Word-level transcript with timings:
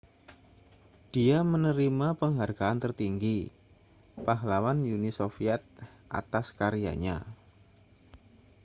dia 1.13 1.37
menerima 1.53 2.07
penghargaan 2.21 2.77
tertinggi 2.83 3.37
pahlawan 4.25 4.77
uni 4.95 5.11
soviet 5.19 5.61
atas 6.21 6.45
karyanya 6.59 7.17